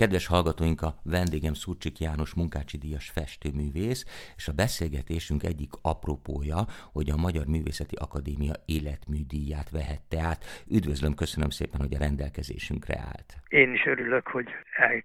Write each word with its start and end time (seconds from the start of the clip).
Kedves 0.00 0.26
hallgatóink, 0.26 0.80
a 0.82 0.94
vendégem 1.02 1.54
Szurcsik 1.54 1.98
János 1.98 2.34
Munkácsi 2.34 2.76
Díjas 2.78 3.10
festőművész, 3.16 4.02
és 4.36 4.48
a 4.48 4.52
beszélgetésünk 4.52 5.42
egyik 5.42 5.72
apropója, 5.82 6.60
hogy 6.92 7.08
a 7.10 7.22
Magyar 7.26 7.46
Művészeti 7.46 7.96
Akadémia 8.06 8.54
életműdíját 8.76 9.70
vehette 9.70 10.18
át. 10.30 10.40
Üdvözlöm, 10.76 11.14
köszönöm 11.14 11.50
szépen, 11.58 11.80
hogy 11.80 11.94
a 11.94 12.02
rendelkezésünkre 12.06 12.96
állt. 13.10 13.28
Én 13.48 13.72
is 13.72 13.84
örülök, 13.86 14.26
hogy 14.26 14.48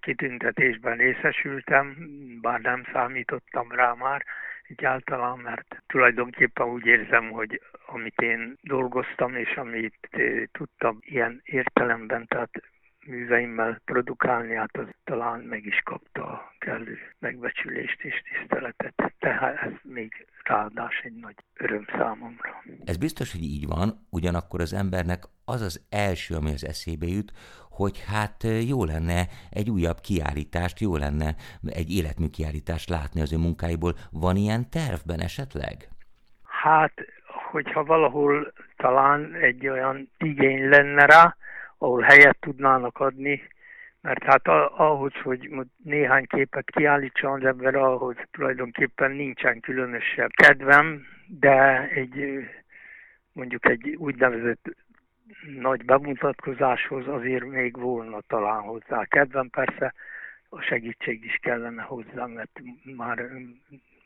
kitüntetésben 0.00 0.96
részesültem, 0.96 1.84
bár 2.40 2.60
nem 2.60 2.80
számítottam 2.92 3.66
rá 3.70 3.92
már, 3.92 4.24
egyáltalán, 4.68 5.38
mert 5.38 5.82
tulajdonképpen 5.86 6.66
úgy 6.66 6.86
érzem, 6.86 7.30
hogy 7.30 7.60
amit 7.86 8.18
én 8.20 8.58
dolgoztam, 8.62 9.34
és 9.34 9.52
amit 9.56 10.08
eh, 10.10 10.42
tudtam 10.52 10.98
ilyen 11.00 11.40
értelemben, 11.44 12.26
tehát 12.26 12.50
műveimmel 13.06 13.80
produkálni, 13.84 14.54
hát 14.54 14.76
az 14.76 14.86
talán 15.04 15.40
meg 15.40 15.64
is 15.64 15.80
kapta 15.84 16.24
a 16.24 16.52
kellő 16.58 16.98
megbecsülést 17.18 18.00
és 18.02 18.22
tiszteletet. 18.22 19.12
Tehát 19.18 19.62
ez 19.62 19.72
még 19.82 20.26
ráadás 20.44 21.00
egy 21.04 21.14
nagy 21.14 21.36
öröm 21.54 21.84
számomra. 21.96 22.62
Ez 22.84 22.96
biztos, 22.96 23.32
hogy 23.32 23.42
így 23.42 23.66
van, 23.66 24.06
ugyanakkor 24.10 24.60
az 24.60 24.72
embernek 24.72 25.22
az 25.44 25.60
az 25.60 25.86
első, 25.90 26.34
ami 26.34 26.52
az 26.52 26.64
eszébe 26.64 27.06
jut, 27.06 27.32
hogy 27.70 28.04
hát 28.06 28.42
jó 28.68 28.84
lenne 28.84 29.26
egy 29.50 29.70
újabb 29.70 30.00
kiállítást, 30.00 30.80
jó 30.80 30.96
lenne 30.96 31.34
egy 31.66 31.90
életmű 31.90 32.28
kiállítást 32.28 32.88
látni 32.88 33.20
az 33.20 33.32
ő 33.32 33.36
munkáiból. 33.36 33.92
Van 34.10 34.36
ilyen 34.36 34.70
tervben 34.70 35.20
esetleg? 35.20 35.88
Hát, 36.44 36.92
hogyha 37.50 37.84
valahol 37.84 38.52
talán 38.76 39.34
egy 39.34 39.68
olyan 39.68 40.10
igény 40.18 40.68
lenne 40.68 41.06
rá, 41.06 41.36
ahol 41.78 42.00
helyet 42.00 42.38
tudnának 42.40 42.98
adni, 42.98 43.42
mert 44.00 44.22
hát 44.22 44.48
ahhoz, 44.76 45.12
hogy 45.22 45.50
néhány 45.84 46.26
képet 46.26 46.70
kiállítson 46.70 47.32
az 47.32 47.44
ember, 47.44 47.74
ahhoz 47.74 48.16
tulajdonképpen 48.30 49.10
nincsen 49.10 49.60
különösebb 49.60 50.30
kedvem, 50.30 51.06
de 51.26 51.88
egy 51.88 52.46
mondjuk 53.32 53.68
egy 53.68 53.94
úgynevezett 53.98 54.76
nagy 55.58 55.84
bemutatkozáshoz 55.84 57.08
azért 57.08 57.44
még 57.44 57.76
volna 57.76 58.20
talán 58.20 58.60
hozzá 58.60 59.04
kedvem. 59.04 59.48
Persze 59.48 59.94
a 60.48 60.60
segítség 60.60 61.24
is 61.24 61.38
kellene 61.42 61.82
hozzá, 61.82 62.26
mert 62.26 62.60
már 62.96 63.30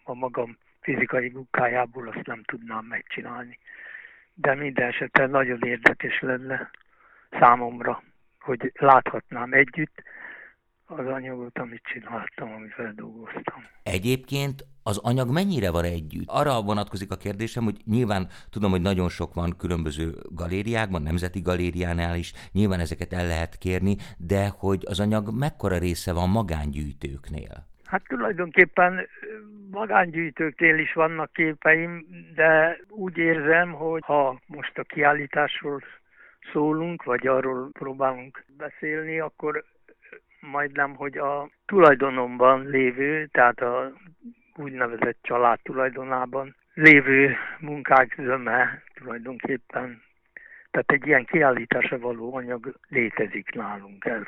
a 0.05 0.15
magam 0.15 0.57
fizikai 0.81 1.29
munkájából 1.29 2.09
azt 2.09 2.27
nem 2.27 2.43
tudnám 2.43 2.85
megcsinálni. 2.85 3.59
De 4.35 4.55
minden 4.55 4.89
esetre 4.89 5.27
nagyon 5.27 5.63
érdekes 5.63 6.21
lenne 6.21 6.71
számomra, 7.31 8.03
hogy 8.41 8.73
láthatnám 8.75 9.53
együtt 9.53 10.03
az 10.87 11.07
anyagot, 11.07 11.59
amit 11.59 11.83
csináltam, 11.83 12.53
amivel 12.53 12.93
dolgoztam. 12.97 13.65
Egyébként 13.83 14.65
az 14.83 14.99
anyag 14.99 15.33
mennyire 15.33 15.71
van 15.71 15.85
együtt? 15.85 16.29
Arra 16.29 16.63
vonatkozik 16.63 17.11
a 17.11 17.17
kérdésem, 17.17 17.65
hogy 17.65 17.77
nyilván 17.85 18.29
tudom, 18.51 18.71
hogy 18.71 18.81
nagyon 18.81 19.09
sok 19.09 19.35
van 19.35 19.57
különböző 19.59 20.13
galériákban, 20.31 21.03
nemzeti 21.03 21.41
galériánál 21.41 22.17
is, 22.17 22.33
nyilván 22.53 22.81
ezeket 22.81 23.13
el 23.13 23.27
lehet 23.27 23.59
kérni, 23.59 23.97
de 24.19 24.49
hogy 24.59 24.83
az 24.87 25.01
anyag 25.01 25.39
mekkora 25.39 25.79
része 25.79 26.13
van 26.13 26.29
magángyűjtőknél? 26.29 27.69
Hát 27.85 28.03
tulajdonképpen 28.09 29.09
magángyűjtőknél 29.71 30.79
is 30.79 30.93
vannak 30.93 31.33
képeim, 31.33 32.07
de 32.35 32.79
úgy 32.89 33.17
érzem, 33.17 33.73
hogy 33.73 34.03
ha 34.05 34.41
most 34.47 34.79
a 34.79 34.83
kiállításról 34.83 35.83
szólunk, 36.53 37.03
vagy 37.03 37.27
arról 37.27 37.71
próbálunk 37.73 38.45
beszélni, 38.57 39.21
akkor 39.21 39.65
majdnem, 40.41 40.95
hogy 40.95 41.19
a 41.19 41.51
tulajdonomban 41.67 42.67
lévő, 42.67 43.27
tehát 43.27 43.61
a 43.61 43.93
úgynevezett 44.57 45.19
család 45.23 45.59
tulajdonában 45.63 46.57
lévő 46.75 47.37
munkák 47.59 48.15
zöme 48.17 48.83
tulajdonképpen 48.95 50.03
tehát 50.71 50.93
egy 50.93 51.07
ilyen 51.07 51.25
kiállításra 51.25 51.99
való 51.99 52.35
anyag 52.35 52.79
létezik 52.89 53.55
nálunk. 53.55 54.05
Ez, 54.05 54.23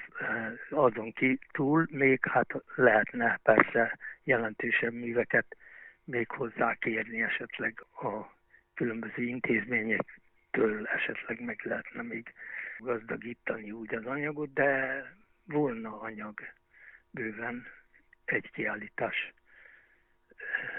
azon 0.71 1.13
ki 1.13 1.39
túl 1.53 1.87
még 1.91 2.21
hát 2.27 2.63
lehetne 2.75 3.41
persze 3.43 3.99
jelentősebb 4.25 4.93
műveket 4.93 5.57
még 6.05 6.31
hozzá 6.31 6.75
kérni 6.75 7.23
esetleg 7.23 7.85
a 7.93 8.35
különböző 8.75 9.23
intézmények 9.23 10.21
től 10.53 10.87
esetleg 10.87 11.41
meg 11.41 11.61
lehetne 11.63 12.03
még 12.03 12.33
gazdagítani 12.79 13.71
úgy 13.71 13.95
az 13.95 14.07
anyagot, 14.07 14.53
de 14.53 15.03
volna 15.45 16.01
anyag 16.01 16.41
bőven 17.11 17.67
egy 18.25 18.51
kiállítás 18.51 19.33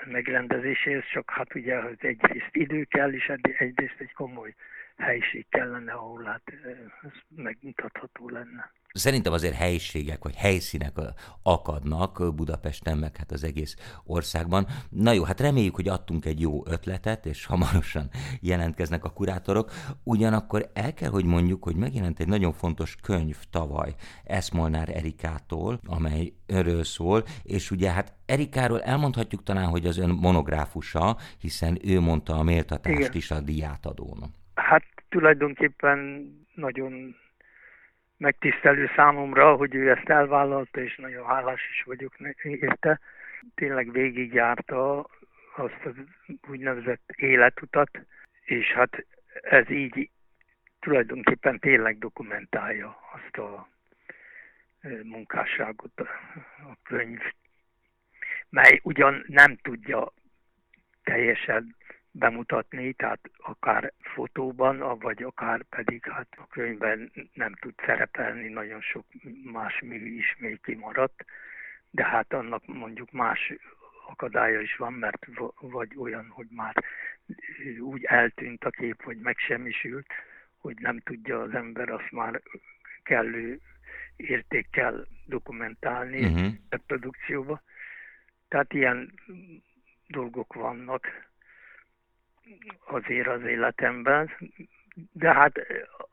megrendezéséhez, 0.06 1.04
csak 1.12 1.30
hát 1.30 1.56
ugye 1.56 1.82
egyrészt 1.98 2.56
idő 2.56 2.84
kell, 2.84 3.14
és 3.14 3.30
egyrészt 3.58 4.00
egy 4.00 4.14
komoly 4.14 4.56
helység 4.98 5.46
kellene, 5.50 5.94
ahol 5.94 6.24
hát 6.24 6.42
ez 7.02 7.12
megmutatható 7.36 8.30
lenne. 8.30 8.72
Szerintem 8.94 9.34
azért 9.34 9.56
helyiségek 9.56 10.24
vagy 10.24 10.36
helyszínek 10.36 10.92
akadnak 11.44 12.36
Budapesten, 12.36 12.98
meg 12.98 13.18
hát 13.18 13.32
az 13.32 13.44
egész 13.44 14.02
országban. 14.06 14.66
Na 14.90 15.12
jó, 15.12 15.24
hát 15.24 15.40
reméljük, 15.40 15.76
hogy 15.76 15.88
adtunk 15.88 16.26
egy 16.26 16.42
jó 16.42 16.68
ötletet, 16.68 17.26
és 17.26 17.46
hamarosan 17.46 18.10
jelentkeznek 18.52 19.04
a 19.04 19.10
kurátorok. 19.10 19.72
Ugyanakkor 20.04 20.70
el 20.74 20.94
kell, 20.94 21.10
hogy 21.10 21.26
mondjuk, 21.26 21.64
hogy 21.64 21.76
megjelent 21.76 22.20
egy 22.20 22.28
nagyon 22.28 22.54
fontos 22.54 22.96
könyv 22.96 23.36
tavaly 23.52 23.94
Eszmolnár 24.24 24.90
Erikától, 24.90 25.80
amely 25.86 26.34
örről 26.48 26.84
szól, 26.84 27.24
és 27.44 27.72
ugye 27.72 27.92
hát 27.92 28.14
Erikáról 28.26 28.82
elmondhatjuk 28.82 29.44
talán, 29.44 29.68
hogy 29.68 29.86
az 29.86 29.98
ön 29.98 30.10
monográfusa, 30.10 31.18
hiszen 31.40 31.78
ő 31.84 32.00
mondta 32.00 32.34
a 32.34 32.44
méltatást 32.44 33.00
Igen. 33.00 33.12
is 33.14 33.32
a 33.32 33.40
diátadón. 33.40 34.34
Hát 34.56 34.84
tulajdonképpen 35.10 36.28
nagyon 36.56 37.16
megtisztelő 38.18 38.90
számomra, 38.96 39.56
hogy 39.56 39.76
ő 39.76 39.90
ezt 39.92 40.10
elvállalta, 40.10 40.82
és 40.82 40.96
nagyon 40.96 41.26
hálás 41.26 41.70
is 41.72 41.84
vagyok 41.84 42.14
érte. 42.44 43.00
Tényleg 43.56 43.92
végigjárta 43.92 45.08
azt 45.56 45.86
az 45.86 45.94
úgynevezett 46.48 47.12
életutat, 47.16 47.90
és 48.44 48.72
hát 48.72 49.06
ez 49.42 49.70
így 49.70 50.10
tulajdonképpen 50.80 51.60
tényleg 51.60 51.98
dokumentálja 51.98 52.98
azt 53.14 53.38
a 53.38 53.68
munkásságot 55.04 56.00
a 56.00 56.78
könyv, 56.84 57.20
mely 58.50 58.80
ugyan 58.84 59.24
nem 59.28 59.56
tudja 59.56 60.14
teljesen 61.04 61.76
bemutatni, 62.16 62.94
tehát 62.94 63.30
akár 63.38 63.94
fotóban, 64.00 65.00
vagy 65.00 65.24
akár 65.24 65.64
pedig 65.64 66.06
hát 66.12 66.28
a 66.38 66.48
könyvben 66.48 67.12
nem 67.34 67.54
tud 67.54 67.74
szerepelni, 67.86 68.48
nagyon 68.48 68.82
sok 68.82 69.06
más 69.44 69.82
mű 69.82 70.16
is 70.16 70.36
még 70.40 70.62
kimaradt, 70.62 71.26
de 71.90 72.06
hát 72.06 72.34
annak 72.34 72.66
mondjuk 72.66 73.12
más 73.12 73.54
akadálya 74.08 74.60
is 74.60 74.76
van, 74.76 74.94
mert 74.94 75.28
vagy 75.60 75.96
olyan, 75.98 76.28
hogy 76.30 76.48
már 76.50 76.76
úgy 77.80 78.04
eltűnt 78.04 78.64
a 78.64 78.70
kép, 78.70 79.04
vagy 79.04 79.18
megsemmisült, 79.18 80.08
hogy 80.58 80.76
nem 80.80 81.00
tudja 81.00 81.42
az 81.42 81.54
ember 81.54 81.90
azt 81.90 82.12
már 82.12 82.42
kellő 83.04 83.60
értékkel 84.16 85.08
dokumentálni 85.26 86.26
uh-huh. 86.26 86.54
a 86.70 86.78
produkcióba. 86.88 87.62
Tehát 88.48 88.74
ilyen 88.74 89.14
dolgok 90.08 90.54
vannak 90.54 91.32
azért 92.86 93.28
az 93.28 93.44
életemben, 93.44 94.32
de 95.12 95.34
hát 95.34 95.60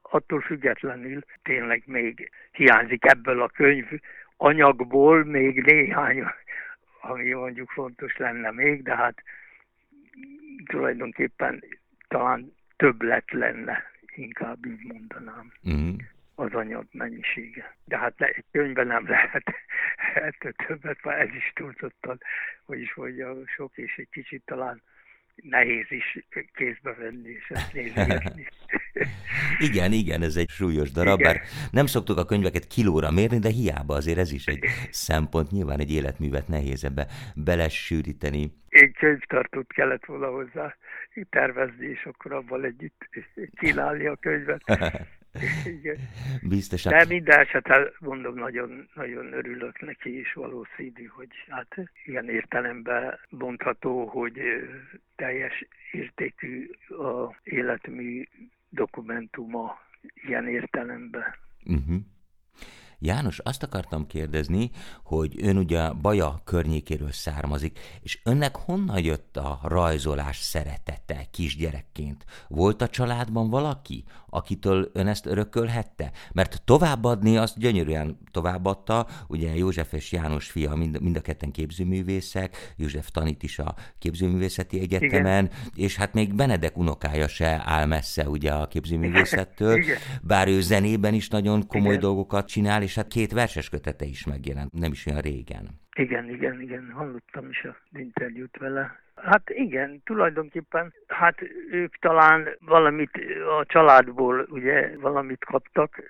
attól 0.02 0.40
függetlenül 0.40 1.22
tényleg 1.42 1.82
még 1.86 2.30
hiányzik 2.52 3.04
ebből 3.04 3.42
a 3.42 3.48
könyv 3.48 3.86
anyagból 4.36 5.24
még 5.24 5.62
néhány, 5.62 6.24
ami 7.00 7.32
mondjuk 7.32 7.70
fontos 7.70 8.16
lenne 8.16 8.50
még, 8.50 8.82
de 8.82 8.96
hát 8.96 9.22
tulajdonképpen 10.64 11.64
talán 12.08 12.52
többlet 12.76 13.30
lenne, 13.30 13.82
inkább 14.14 14.66
így 14.66 14.84
mondanám. 14.84 15.52
Mm. 15.70 15.94
az 16.34 16.54
anyag 16.54 16.86
mennyisége. 16.92 17.76
De 17.84 17.98
hát 17.98 18.20
egy 18.20 18.44
könyvben 18.52 18.86
nem 18.86 19.08
lehet 19.08 19.42
ettől 20.28 20.52
többet, 20.52 21.04
mert 21.04 21.20
ez 21.20 21.34
is 21.34 21.52
túlzottan, 21.54 22.20
hogy 22.64 22.80
is 22.80 22.94
mondja, 22.94 23.36
sok 23.46 23.76
és 23.76 23.96
egy 23.96 24.08
kicsit 24.10 24.42
talán 24.44 24.82
nehéz 25.42 25.86
is 25.88 26.24
kézbe 26.54 26.94
venni, 26.98 27.28
és 27.28 27.48
ezt 27.48 27.72
nézni. 27.72 28.46
igen, 29.68 29.92
igen, 29.92 30.22
ez 30.22 30.36
egy 30.36 30.48
súlyos 30.48 30.90
darab, 30.90 31.20
igen. 31.20 31.32
bár 31.32 31.42
nem 31.70 31.86
szoktuk 31.86 32.18
a 32.18 32.24
könyveket 32.24 32.66
kilóra 32.66 33.10
mérni, 33.10 33.38
de 33.38 33.48
hiába 33.48 33.94
azért 33.94 34.18
ez 34.18 34.32
is 34.32 34.46
egy 34.46 34.64
szempont, 34.90 35.50
nyilván 35.50 35.80
egy 35.80 35.92
életművet 35.92 36.48
nehéz 36.48 36.84
ebbe 36.84 37.06
belesűríteni. 37.34 38.52
Könyvtartót 39.00 39.72
kellett 39.72 40.04
volna 40.04 40.26
hozzá 40.26 40.74
tervezni, 41.30 41.86
és 41.86 42.04
akkor 42.04 42.32
abban 42.32 42.64
együtt 42.64 43.08
csinálni 43.54 44.06
a 44.06 44.16
könyvet. 44.16 44.62
Igen. 45.78 45.96
Biztosan. 46.42 46.92
De 46.92 47.04
minden 47.04 47.38
esetre 47.40 47.92
mondom, 47.98 48.34
nagyon, 48.34 48.88
nagyon 48.94 49.32
örülök 49.32 49.80
neki, 49.80 50.18
és 50.18 50.32
valószínű, 50.32 51.04
hogy 51.06 51.28
hát 51.48 51.76
ilyen 52.04 52.28
értelemben 52.28 53.18
mondható, 53.28 54.06
hogy 54.06 54.40
teljes 55.16 55.66
értékű 55.92 56.70
a 56.88 57.36
életmű 57.42 58.24
dokumentuma 58.68 59.80
ilyen 60.14 60.48
értelemben. 60.48 61.34
Uh-huh. 61.64 61.96
János, 63.02 63.38
azt 63.38 63.62
akartam 63.62 64.06
kérdezni, 64.06 64.70
hogy 65.04 65.34
ön 65.42 65.56
ugye 65.56 65.90
Baja 65.90 66.40
környékéről 66.44 67.12
származik, 67.12 67.78
és 68.00 68.20
önnek 68.24 68.56
honnan 68.56 69.04
jött 69.04 69.36
a 69.36 69.60
rajzolás 69.62 70.38
szeretete 70.38 71.26
kisgyerekként? 71.30 72.24
Volt 72.48 72.82
a 72.82 72.88
családban 72.88 73.50
valaki, 73.50 74.04
akitől 74.30 74.90
ön 74.92 75.06
ezt 75.06 75.26
örökölhette? 75.26 76.12
Mert 76.32 76.62
továbbadni 76.64 77.36
azt 77.36 77.58
gyönyörűen 77.58 78.18
továbbadta, 78.30 79.06
ugye 79.28 79.56
József 79.56 79.92
és 79.92 80.12
János 80.12 80.50
fia 80.50 80.74
mind, 80.74 81.00
mind 81.00 81.16
a 81.16 81.20
ketten 81.20 81.50
képzőművészek, 81.50 82.74
József 82.76 83.10
tanít 83.10 83.42
is 83.42 83.58
a 83.58 83.74
képzőművészeti 83.98 84.80
egyetemen, 84.80 85.44
Igen. 85.44 85.58
és 85.74 85.96
hát 85.96 86.12
még 86.12 86.34
Benedek 86.34 86.78
unokája 86.78 87.28
se 87.28 87.62
áll 87.64 87.86
messze 87.86 88.28
ugye 88.28 88.52
a 88.52 88.68
képzőművészettől, 88.68 89.76
Igen. 89.76 89.96
bár 90.22 90.48
ő 90.48 90.60
zenében 90.60 91.14
is 91.14 91.28
nagyon 91.28 91.66
komoly 91.66 91.88
Igen. 91.88 92.00
dolgokat 92.00 92.46
csinál, 92.46 92.82
és 92.82 92.89
hát 92.94 93.08
két 93.08 93.32
verses 93.32 93.68
kötete 93.68 94.04
is 94.04 94.26
megjelent, 94.26 94.72
nem 94.72 94.92
is 94.92 95.06
olyan 95.06 95.20
régen. 95.20 95.68
Igen, 95.96 96.28
igen, 96.28 96.60
igen, 96.60 96.90
hallottam 96.92 97.48
is 97.48 97.64
a 97.64 97.76
interjút 97.92 98.56
vele. 98.58 99.00
Hát 99.14 99.50
igen, 99.50 100.00
tulajdonképpen, 100.04 100.92
hát 101.06 101.42
ők 101.70 101.96
talán 101.96 102.48
valamit 102.60 103.10
a 103.58 103.64
családból 103.66 104.46
ugye 104.50 104.98
valamit 104.98 105.44
kaptak 105.44 106.02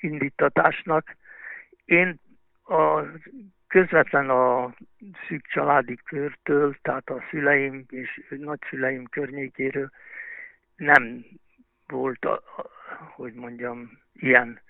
indítatásnak. 0.00 1.16
Én 1.84 2.20
a 2.64 3.02
közvetlen 3.68 4.30
a 4.30 4.74
szűk 5.28 5.46
családi 5.46 5.98
körtől, 6.04 6.76
tehát 6.82 7.10
a 7.10 7.22
szüleim 7.30 7.84
és 7.90 8.20
nagyszüleim 8.28 9.04
környékéről 9.04 9.90
nem 10.76 11.24
volt, 11.86 12.24
a, 12.24 12.42
hogy 13.14 13.32
mondjam, 13.32 13.98
ilyen 14.12 14.60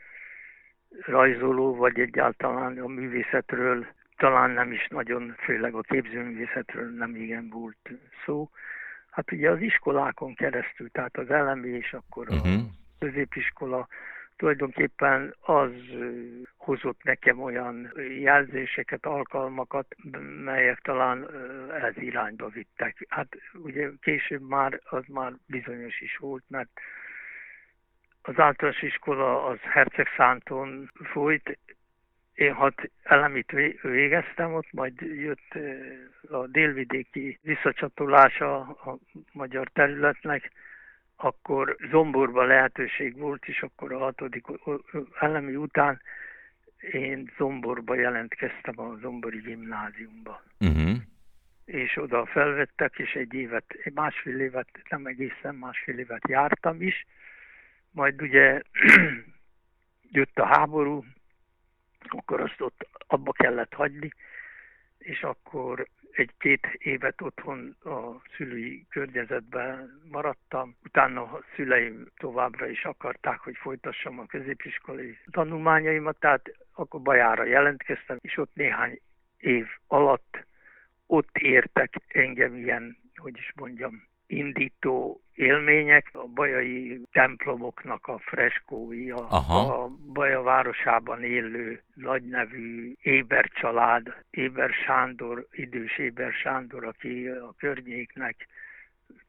rajzoló, 1.06 1.74
vagy 1.74 2.00
egyáltalán 2.00 2.78
a 2.78 2.86
művészetről 2.86 3.86
talán 4.16 4.50
nem 4.50 4.72
is 4.72 4.86
nagyon, 4.88 5.34
főleg 5.38 5.74
a 5.74 5.80
képzőművészetről 5.80 6.90
nem 6.90 7.16
igen 7.16 7.48
volt 7.48 7.90
szó. 8.24 8.50
Hát 9.10 9.32
ugye 9.32 9.50
az 9.50 9.60
iskolákon 9.60 10.34
keresztül, 10.34 10.90
tehát 10.90 11.16
az 11.16 11.30
elemi 11.30 11.68
és 11.68 11.92
akkor 11.92 12.26
a 12.30 12.34
uh-huh. 12.34 12.60
középiskola 12.98 13.88
tulajdonképpen 14.36 15.34
az 15.40 15.70
hozott 16.56 17.02
nekem 17.02 17.42
olyan 17.42 17.92
jelzéseket, 18.20 19.06
alkalmakat, 19.06 19.94
melyek 20.44 20.80
talán 20.80 21.28
ez 21.82 21.96
irányba 21.96 22.48
vittek. 22.48 23.06
Hát 23.08 23.28
ugye 23.54 23.88
később 24.00 24.48
már 24.48 24.80
az 24.84 25.04
már 25.06 25.32
bizonyos 25.46 26.00
is 26.00 26.16
volt, 26.16 26.44
mert 26.48 26.70
az 28.28 28.38
általános 28.38 28.82
iskola 28.82 29.44
az 29.44 29.58
Hercegszánton 29.60 30.90
folyt, 31.12 31.58
én 32.34 32.52
hat 32.52 32.90
elemit 33.02 33.52
végeztem, 33.82 34.54
ott 34.54 34.72
majd 34.72 35.00
jött 35.00 35.58
a 36.30 36.46
délvidéki 36.46 37.38
visszacsatolása 37.42 38.58
a 38.60 38.98
magyar 39.32 39.68
területnek, 39.68 40.50
akkor 41.16 41.76
Zomborban 41.90 42.46
lehetőség 42.46 43.18
volt, 43.18 43.46
és 43.46 43.62
akkor 43.62 43.92
a 43.92 43.98
hatodik 43.98 44.46
elemi 45.20 45.56
után 45.56 46.00
én 46.92 47.32
Zomborba 47.36 47.94
jelentkeztem 47.94 48.80
a 48.80 48.96
Zombori 49.00 49.38
gimnáziumba. 49.38 50.42
Uh-huh. 50.60 50.96
És 51.64 51.96
oda 51.96 52.26
felvettek, 52.26 52.98
és 52.98 53.12
egy 53.12 53.34
évet, 53.34 53.64
másfél 53.94 54.40
évet, 54.40 54.68
nem 54.88 55.06
egészen 55.06 55.54
másfél 55.54 55.98
évet 55.98 56.28
jártam 56.28 56.82
is, 56.82 57.06
majd 57.98 58.22
ugye 58.22 58.62
jött 60.18 60.38
a 60.38 60.46
háború, 60.46 61.04
akkor 62.08 62.40
azt 62.40 62.60
ott 62.60 62.88
abba 63.06 63.32
kellett 63.32 63.74
hagyni, 63.74 64.12
és 64.98 65.22
akkor 65.22 65.86
egy-két 66.10 66.66
évet 66.78 67.22
otthon 67.22 67.76
a 67.84 68.22
szülői 68.36 68.86
környezetben 68.90 70.00
maradtam. 70.10 70.76
Utána 70.84 71.22
a 71.22 71.44
szüleim 71.54 72.06
továbbra 72.16 72.68
is 72.68 72.84
akarták, 72.84 73.38
hogy 73.38 73.56
folytassam 73.56 74.18
a 74.18 74.26
középiskolai 74.26 75.18
tanulmányaimat, 75.30 76.18
tehát 76.18 76.56
akkor 76.72 77.00
Bajára 77.00 77.44
jelentkeztem, 77.44 78.16
és 78.20 78.36
ott 78.36 78.54
néhány 78.54 79.00
év 79.36 79.66
alatt 79.86 80.46
ott 81.06 81.38
értek 81.38 81.94
engem 82.08 82.56
ilyen, 82.56 82.96
hogy 83.16 83.36
is 83.36 83.52
mondjam, 83.54 84.08
indító 84.28 85.20
élmények, 85.34 86.10
a 86.12 86.26
bajai 86.26 87.00
templomoknak 87.12 88.06
a 88.06 88.18
freskói, 88.18 89.10
a, 89.10 89.26
a 89.30 89.88
Baja 90.12 90.42
városában 90.42 91.22
élő 91.22 91.82
nagynevű 91.94 92.94
Éber 93.02 93.48
család, 93.48 94.14
Éber 94.30 94.70
Sándor, 94.70 95.46
idős 95.50 95.98
Éber 95.98 96.32
Sándor, 96.32 96.84
aki 96.84 97.26
a 97.26 97.54
környéknek 97.58 98.46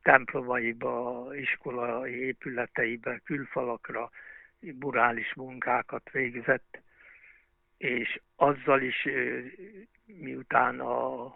templomaiba, 0.02 1.28
iskolai 1.36 2.14
épületeibe, 2.14 3.22
külfalakra 3.24 4.10
burális 4.60 5.34
munkákat 5.36 6.10
végzett, 6.12 6.82
és 7.78 8.22
azzal 8.36 8.82
is 8.82 9.08
miután 10.06 10.80
a 10.80 11.34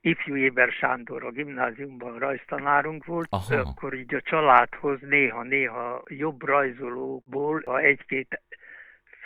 ifjú 0.00 0.36
Éber 0.36 0.70
Sándor 0.70 1.24
a 1.24 1.30
gimnáziumban 1.30 2.18
rajztanárunk 2.18 3.04
volt, 3.04 3.28
Aha. 3.30 3.56
akkor 3.56 3.94
így 3.94 4.14
a 4.14 4.20
családhoz 4.20 5.00
néha-néha 5.00 6.02
jobb 6.06 6.42
rajzolóból, 6.42 7.62
ha 7.64 7.80
egy-két 7.80 8.40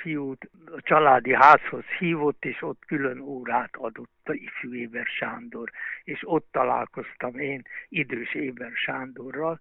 fiút 0.05 0.51
a 0.65 0.81
családi 0.81 1.35
házhoz 1.35 1.85
hívott, 1.99 2.45
és 2.45 2.63
ott 2.63 2.85
külön 2.87 3.19
órát 3.21 3.77
adott 3.77 4.21
a 4.25 4.33
ifjú 4.33 4.75
Éber 4.75 5.07
Sándor. 5.07 5.71
És 6.05 6.21
ott 6.23 6.49
találkoztam 6.51 7.39
én 7.39 7.63
idős 7.89 8.35
Éber 8.35 8.71
Sándorral, 8.75 9.59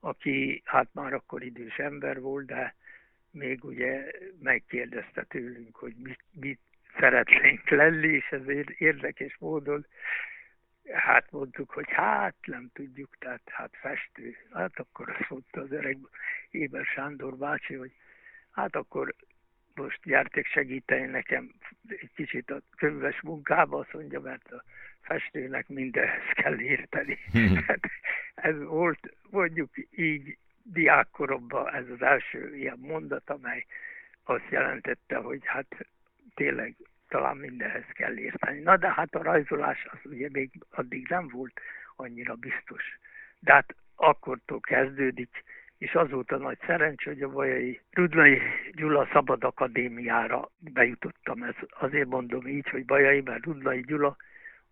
aki 0.00 0.62
hát 0.64 0.88
már 0.92 1.12
akkor 1.12 1.42
idős 1.42 1.76
ember 1.76 2.20
volt, 2.20 2.46
de 2.46 2.74
még 3.30 3.64
ugye 3.64 4.10
megkérdezte 4.42 5.24
tőlünk, 5.28 5.76
hogy 5.76 5.94
mit, 6.02 6.20
mit 6.40 6.60
szeretnénk 6.98 7.68
lenni, 7.68 8.08
és 8.08 8.26
ezért 8.30 8.70
érdekes 8.70 9.36
módon 9.38 9.86
hát 10.92 11.30
mondtuk, 11.30 11.70
hogy 11.70 11.90
hát 11.90 12.34
nem 12.46 12.70
tudjuk, 12.72 13.16
tehát 13.18 13.42
hát 13.44 13.70
festő. 13.80 14.36
Hát 14.52 14.78
akkor 14.78 15.10
azt 15.10 15.30
mondta 15.30 15.60
az 15.60 15.72
öreg 15.72 15.98
Éber 16.50 16.84
Sándor 16.84 17.36
bácsi, 17.36 17.74
hogy 17.74 17.92
hát 18.50 18.76
akkor 18.76 19.14
most 19.74 20.00
gyertek 20.02 20.46
segíteni 20.46 21.06
nekem 21.06 21.52
egy 21.88 22.10
kicsit 22.14 22.50
a 22.50 22.60
könyves 22.76 23.20
munkába, 23.20 23.78
azt 23.78 23.92
mondja, 23.92 24.20
mert 24.20 24.52
a 24.52 24.64
festőnek 25.00 25.68
mindenhez 25.68 26.32
kell 26.32 26.60
érteni. 26.60 27.18
hát 27.66 27.80
ez 28.34 28.62
volt 28.62 29.16
mondjuk 29.30 29.70
így 29.90 30.38
diákkoromban 30.62 31.74
ez 31.74 31.88
az 31.88 32.02
első 32.02 32.56
ilyen 32.56 32.78
mondat, 32.78 33.30
amely 33.30 33.66
azt 34.24 34.50
jelentette, 34.50 35.16
hogy 35.16 35.40
hát 35.44 35.86
tényleg 36.34 36.76
talán 37.08 37.36
mindenhez 37.36 37.86
kell 37.92 38.16
érteni. 38.16 38.60
Na 38.60 38.76
de 38.76 38.92
hát 38.92 39.14
a 39.14 39.22
rajzolás 39.22 39.86
az 39.90 40.10
ugye 40.10 40.28
még 40.32 40.50
addig 40.70 41.06
nem 41.08 41.28
volt 41.28 41.60
annyira 41.96 42.34
biztos. 42.34 42.98
De 43.40 43.52
hát 43.52 43.74
akkortól 43.94 44.60
kezdődik, 44.60 45.44
és 45.78 45.94
azóta 45.94 46.36
nagy 46.36 46.58
szerencsé, 46.66 47.10
hogy 47.10 47.22
a 47.22 47.28
Bajai 47.28 47.80
Rudlai 47.90 48.40
Gyula 48.72 49.08
Szabad 49.12 49.44
Akadémiára 49.44 50.50
bejutottam. 50.58 51.42
Ez 51.42 51.54
azért 51.70 52.08
mondom 52.08 52.46
így, 52.46 52.68
hogy 52.68 52.84
Bajai, 52.84 53.20
mert 53.20 53.44
Rudlai 53.44 53.80
Gyula 53.80 54.16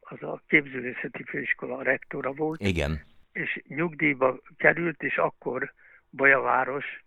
az 0.01 0.23
a 0.23 0.43
képzőművészeti 0.49 1.23
főiskola 1.23 1.83
rektora 1.83 2.33
volt. 2.33 2.61
Igen. 2.61 3.01
És 3.33 3.63
nyugdíjba 3.69 4.41
került, 4.57 5.03
és 5.03 5.17
akkor 5.17 5.73
Bajaváros 6.11 7.05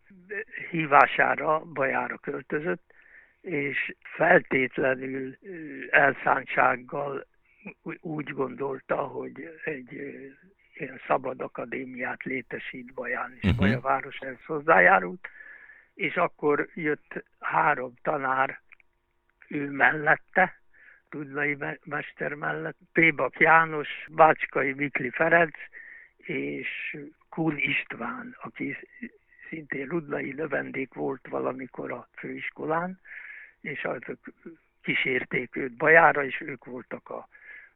hívására 0.70 1.60
Bajára 1.60 2.18
költözött, 2.18 2.94
és 3.42 3.96
feltétlenül 4.02 5.38
elszántsággal 5.90 7.26
úgy 8.02 8.30
gondolta, 8.30 8.96
hogy 8.96 9.60
egy 9.64 9.92
ilyen 10.74 11.02
szabad 11.08 11.42
akadémiát 11.42 12.24
létesít 12.24 12.94
Baján, 12.94 13.32
és 13.40 13.44
uh-huh. 13.44 13.60
Baja 13.60 13.80
város 13.80 14.18
ehhez 14.20 14.46
hozzájárult, 14.46 15.28
és 15.94 16.16
akkor 16.16 16.70
jött 16.74 17.24
három 17.40 17.94
tanár 18.02 18.62
ő 19.48 19.70
mellette, 19.70 20.58
Tudnai 21.10 21.58
Mester 21.84 22.34
mellett, 22.34 22.78
Pébak 22.94 23.40
János, 23.40 23.88
Bácskai 24.10 24.74
Mikli 24.74 25.10
Ferenc, 25.10 25.56
és 26.18 26.98
Kun 27.30 27.58
István, 27.58 28.36
aki 28.42 28.78
szintén 29.50 29.88
rudlai 29.88 30.32
növendék 30.32 30.94
volt 30.94 31.28
valamikor 31.28 31.92
a 31.92 32.08
főiskolán, 32.18 33.00
és 33.62 33.84
azok 33.84 34.20
kísérték 34.82 35.56
őt 35.56 35.78
bajára, 35.78 36.26
és 36.26 36.42
ők 36.42 36.66
voltak 36.66 37.10
a 37.10 37.28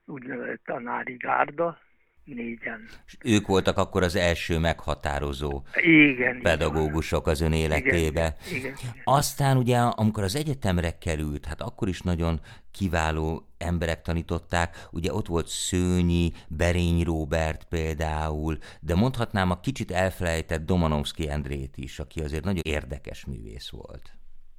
úgynevezett 0.06 0.62
tanári 0.66 1.16
gárda, 1.16 1.80
négyen. 2.24 2.88
És 3.06 3.18
ők 3.24 3.48
voltak 3.48 3.78
akkor 3.78 4.04
az 4.04 4.16
első 4.16 4.60
meghatározó 4.60 5.64
igen, 5.76 6.42
pedagógusok 6.42 7.28
az 7.28 7.42
ön 7.42 7.54
életébe. 7.54 8.36
Igen, 8.48 8.58
igen, 8.60 8.74
igen. 8.82 9.02
Aztán 9.04 9.58
ugye, 9.58 9.78
amikor 9.78 10.24
az 10.24 10.36
egyetemre 10.36 10.98
került, 10.98 11.46
hát 11.46 11.62
akkor 11.62 11.88
is 11.88 12.02
nagyon 12.02 12.40
kiváló 12.72 13.48
emberek 13.58 14.02
tanították, 14.02 14.88
ugye 14.92 15.14
ott 15.14 15.28
volt 15.28 15.48
Szőnyi, 15.48 16.32
Berény 16.48 17.04
Róbert 17.04 17.64
például, 17.64 18.58
de 18.80 18.96
mondhatnám 18.96 19.52
a 19.52 19.60
kicsit 19.60 19.92
elfelejtett 19.92 20.66
Domanovszki 20.66 21.30
Endrét 21.30 21.78
is, 21.78 22.00
aki 22.00 22.20
azért 22.20 22.44
nagyon 22.44 22.64
érdekes 22.66 23.26
művész 23.26 23.70
volt. 23.70 24.12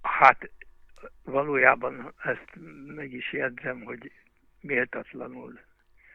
Hát 0.02 0.50
valójában 1.24 2.14
ezt 2.24 2.50
meg 2.86 3.12
is 3.12 3.32
jegyzem, 3.32 3.80
hogy 3.80 4.12
méltatlanul. 4.60 5.60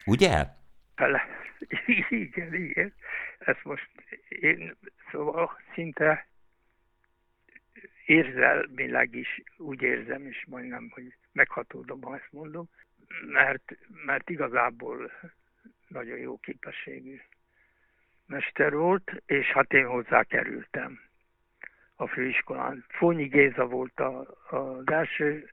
Ugye? 0.06 0.46
Fele. 0.94 1.22
Igen, 2.08 2.54
igen. 2.54 2.94
Ezt 3.38 3.64
most 3.64 3.90
én 4.28 4.76
szóval 5.10 5.60
szinte 5.74 6.26
érzelmileg 8.04 9.14
is 9.14 9.42
úgy 9.56 9.82
érzem, 9.82 10.26
és 10.26 10.44
majdnem, 10.48 10.88
hogy 10.90 11.14
meghatódom, 11.32 12.02
ha 12.02 12.14
ezt 12.14 12.32
mondom, 12.32 12.68
mert, 13.26 13.76
mert 14.04 14.30
igazából 14.30 15.10
nagyon 15.88 16.18
jó 16.18 16.38
képességű 16.38 17.20
mester 18.26 18.74
volt, 18.74 19.22
és 19.26 19.46
hát 19.46 19.72
én 19.72 19.86
hozzá 19.86 20.22
kerültem 20.22 21.09
a 22.00 22.06
főiskolán. 22.06 22.84
Fónyi 22.88 23.24
Géza 23.24 23.66
volt 23.66 24.00
a, 24.00 24.20
a, 24.50 24.56
az 24.56 24.90
első 24.90 25.50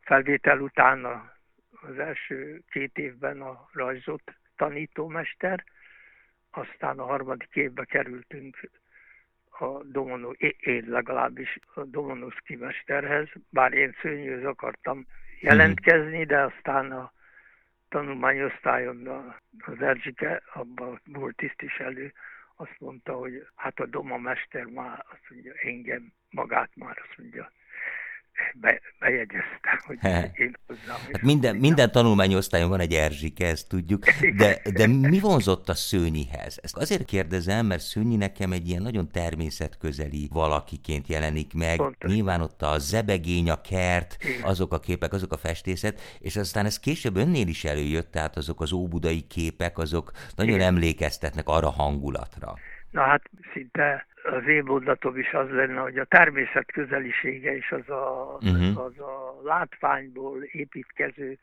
felvétel 0.00 0.60
után 0.60 1.04
a, 1.04 1.32
az 1.70 1.98
első 1.98 2.62
két 2.70 2.98
évben 2.98 3.40
a 3.40 3.68
rajzot 3.72 4.22
tanítómester, 4.56 5.64
aztán 6.50 6.98
a 6.98 7.04
harmadik 7.04 7.56
évbe 7.56 7.84
kerültünk 7.84 8.70
a 9.58 9.82
Domono, 9.82 10.30
én 10.58 10.84
legalábbis 10.88 11.58
a 11.74 11.84
Domonoszki 11.84 12.56
mesterhez, 12.56 13.28
bár 13.50 13.72
én 13.72 13.94
szőnyőz 14.02 14.44
akartam 14.44 15.06
jelentkezni, 15.40 16.24
de 16.24 16.40
aztán 16.40 16.92
a 16.92 17.12
tanulmányosztályon 17.88 19.08
az 19.66 19.82
Erzsike, 19.82 20.42
abban 20.52 21.00
volt 21.04 21.36
tisztviselő, 21.36 22.12
azt 22.56 22.76
mondta, 22.78 23.12
hogy 23.12 23.46
hát 23.54 23.80
a 23.80 23.86
Doma 23.86 24.16
mester 24.16 24.64
már 24.64 25.04
azt 25.10 25.30
mondja, 25.30 25.52
engem 25.54 26.12
magát 26.30 26.70
már 26.76 26.98
azt 27.08 27.18
mondja, 27.18 27.52
be, 28.54 28.80
bejegyezte, 28.98 29.82
hogy 29.86 29.98
én 30.34 30.58
hozzám. 30.66 30.96
Hát 31.12 31.22
minden, 31.22 31.56
minden 31.56 31.92
tanulmányosztályon 31.92 32.68
van 32.68 32.80
egy 32.80 32.92
Erzsike, 32.92 33.46
ezt 33.46 33.68
tudjuk, 33.68 34.04
de, 34.36 34.60
de 34.74 34.86
mi 34.86 35.18
vonzott 35.20 35.68
a 35.68 35.74
Szőnyihez? 35.74 36.58
Ezt 36.62 36.76
azért 36.76 37.04
kérdezem, 37.04 37.66
mert 37.66 37.80
Szőnyi 37.80 38.16
nekem 38.16 38.52
egy 38.52 38.68
ilyen 38.68 38.82
nagyon 38.82 39.10
természetközeli 39.10 40.28
valakiként 40.32 41.06
jelenik 41.06 41.54
meg. 41.54 41.76
Pontos. 41.76 42.12
Nyilván 42.12 42.40
ott 42.40 42.62
a 42.62 42.78
zebegény, 42.78 43.50
a 43.50 43.60
kert, 43.60 44.16
azok 44.42 44.72
a 44.72 44.80
képek, 44.80 45.12
azok 45.12 45.32
a 45.32 45.36
festészet, 45.36 46.00
és 46.18 46.36
aztán 46.36 46.64
ez 46.64 46.78
később 46.78 47.16
önnél 47.16 47.46
is 47.46 47.64
előjött, 47.64 48.10
tehát 48.10 48.36
azok 48.36 48.60
az 48.60 48.72
óbudai 48.72 49.20
képek, 49.20 49.78
azok 49.78 50.10
nagyon 50.36 50.54
Igen. 50.54 50.66
emlékeztetnek 50.66 51.48
arra 51.48 51.70
hangulatra. 51.70 52.54
Na 52.90 53.02
hát 53.02 53.22
szinte 53.52 54.06
az 54.24 54.46
én 54.46 54.62
mondatom 54.64 55.18
is 55.18 55.32
az 55.32 55.50
lenne, 55.50 55.80
hogy 55.80 55.98
a 55.98 56.04
természet 56.04 56.72
közelisége 56.72 57.56
és 57.56 57.70
az 57.70 57.88
a, 57.88 58.38
uh-huh. 58.40 58.84
az 58.84 58.98
a 58.98 59.40
látványból 59.42 60.42
építkező 60.42 61.38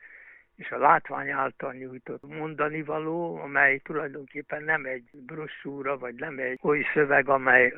és 0.56 0.72
a 0.72 0.78
látvány 0.78 1.30
által 1.30 1.74
nyújtott 1.74 2.28
mondani 2.28 2.84
való, 2.84 3.38
amely 3.38 3.78
tulajdonképpen 3.78 4.64
nem 4.64 4.86
egy 4.86 5.10
brossúra, 5.26 5.98
vagy 5.98 6.16
nem 6.16 6.40
egy 6.40 6.60
oly 6.62 6.86
szöveg, 6.94 7.30
amely 7.30 7.74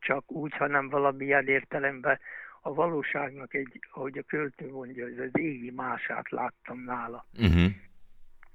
csak 0.00 0.32
úgy, 0.32 0.52
hanem 0.56 0.88
valamilyen 0.88 1.46
értelemben 1.46 2.18
a 2.60 2.74
valóságnak 2.74 3.54
egy, 3.54 3.80
ahogy 3.92 4.18
a 4.18 4.22
költő 4.22 4.70
mondja, 4.70 5.04
az 5.04 5.30
égi 5.32 5.70
mását 5.70 6.30
láttam 6.30 6.84
nála. 6.84 7.24
Uh-huh. 7.38 7.72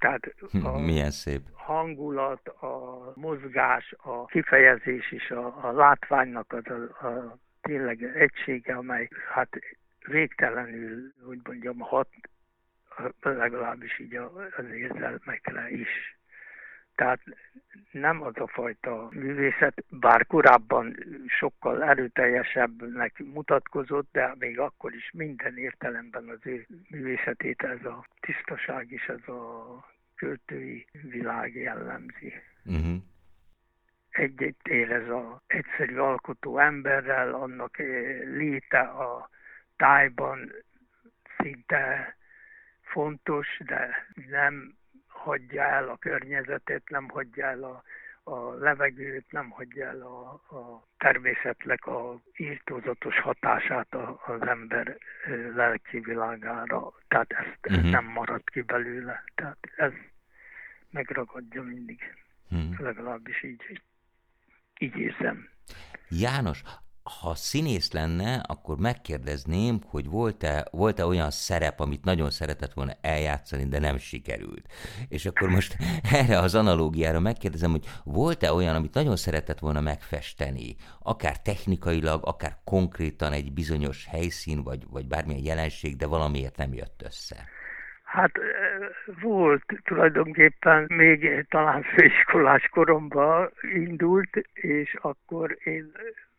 Tehát 0.03 0.33
hm, 0.51 0.65
a 0.65 0.79
Milyen 0.79 1.11
szép. 1.11 1.41
hangulat, 1.53 2.47
a 2.47 3.11
mozgás, 3.15 3.95
a 3.97 4.25
kifejezés 4.25 5.11
és 5.11 5.31
a, 5.31 5.67
a 5.67 5.71
látványnak 5.71 6.53
az 6.53 6.63
a, 6.65 7.07
a 7.07 7.37
tényleg 7.61 8.03
egysége, 8.03 8.75
amely 8.75 9.09
hát 9.33 9.49
végtelenül, 10.05 11.13
hogy 11.25 11.39
mondjam, 11.43 11.79
hat, 11.79 12.07
legalábbis 13.21 13.99
így 13.99 14.15
az 14.57 14.65
érzelmekre 14.73 15.69
is. 15.69 16.17
Tehát 16.95 17.19
nem 17.91 18.21
az 18.21 18.37
a 18.37 18.47
fajta 18.47 19.07
művészet, 19.11 19.83
bár 19.89 20.27
korábban 20.27 20.95
sokkal 21.27 21.83
erőteljesebbnek 21.83 23.19
mutatkozott, 23.33 24.07
de 24.11 24.35
még 24.39 24.59
akkor 24.59 24.93
is 24.93 25.11
minden 25.13 25.57
értelemben 25.57 26.29
az 26.29 26.39
ő 26.43 26.67
művészetét 26.89 27.61
ez 27.61 27.85
a 27.85 28.05
tisztaság 28.19 28.91
és 28.91 29.05
ez 29.05 29.27
a 29.27 29.91
költői 30.23 30.87
világ 31.01 31.55
jellemzi. 31.55 32.33
Uh-huh. 32.65 32.95
Egy-egy 34.09 34.55
érez 34.63 35.09
a 35.09 35.41
egyszerű 35.47 35.97
alkotó 35.97 36.59
emberrel, 36.59 37.33
annak 37.33 37.79
eh, 37.79 37.87
léte 38.25 38.79
a 38.79 39.29
tájban 39.77 40.51
szinte 41.37 42.15
fontos, 42.81 43.47
de 43.65 44.07
nem 44.29 44.75
hagyja 45.07 45.63
el 45.63 45.89
a 45.89 45.97
környezetet, 45.97 46.89
nem 46.89 47.09
hagyja 47.09 47.45
el 47.45 47.63
a, 47.63 47.83
a 48.23 48.53
levegőt, 48.53 49.31
nem 49.31 49.49
hagyja 49.49 49.87
el 49.87 50.01
a, 50.01 50.31
a 50.55 50.87
természetnek 50.97 51.85
a 51.85 52.21
írtózatos 52.35 53.19
hatását 53.19 53.93
a, 53.93 54.21
az 54.25 54.41
ember 54.41 54.97
lelki 55.55 55.99
világára. 55.99 56.93
Tehát 57.07 57.31
ezt, 57.31 57.57
uh-huh. 57.67 57.85
ez 57.85 57.91
nem 57.91 58.05
marad 58.05 58.43
ki 58.43 58.61
belőle. 58.61 59.23
Tehát 59.35 59.57
ez 59.75 59.91
megragadja 60.93 61.61
mindig. 61.63 61.99
Uh-huh. 62.51 62.79
Legalábbis 62.79 63.43
így, 63.43 63.81
így 64.79 64.95
érzem. 64.95 65.49
János, 66.09 66.63
ha 67.03 67.35
színész 67.35 67.91
lenne, 67.91 68.35
akkor 68.35 68.77
megkérdezném, 68.77 69.81
hogy 69.85 70.05
volt-e, 70.05 70.67
volt-e 70.71 71.05
olyan 71.05 71.31
szerep, 71.31 71.79
amit 71.79 72.03
nagyon 72.03 72.29
szeretett 72.29 72.73
volna 72.73 72.93
eljátszani, 73.01 73.67
de 73.67 73.79
nem 73.79 73.97
sikerült. 73.97 74.73
És 75.07 75.25
akkor 75.25 75.49
most 75.49 75.77
erre 76.19 76.39
az 76.39 76.55
analógiára 76.55 77.19
megkérdezem, 77.19 77.71
hogy 77.71 77.85
volt-e 78.03 78.53
olyan, 78.53 78.75
amit 78.75 78.93
nagyon 78.93 79.15
szeretett 79.15 79.59
volna 79.59 79.81
megfesteni, 79.81 80.75
akár 80.99 81.41
technikailag, 81.41 82.25
akár 82.25 82.57
konkrétan 82.63 83.31
egy 83.31 83.53
bizonyos 83.53 84.05
helyszín, 84.05 84.63
vagy, 84.63 84.87
vagy 84.89 85.07
bármilyen 85.07 85.43
jelenség, 85.43 85.95
de 85.95 86.05
valamiért 86.05 86.57
nem 86.57 86.73
jött 86.73 87.01
össze? 87.05 87.47
Hát 88.13 88.31
volt 89.21 89.63
tulajdonképpen 89.83 90.85
még 90.87 91.45
talán 91.49 91.83
főiskolás 91.83 92.67
koromban 92.67 93.51
indult, 93.61 94.35
és 94.53 94.95
akkor 95.01 95.57
én 95.63 95.91